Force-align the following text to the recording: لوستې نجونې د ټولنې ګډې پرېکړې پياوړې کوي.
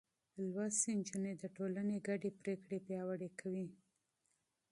لوستې 0.53 0.91
نجونې 0.99 1.33
د 1.37 1.43
ټولنې 1.55 1.97
ګډې 2.07 2.29
پرېکړې 2.41 2.77
پياوړې 2.85 3.29
کوي. 3.39 3.67